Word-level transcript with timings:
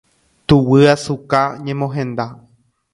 Tuguyasuka 0.47 1.41
ñemohenda. 1.65 2.25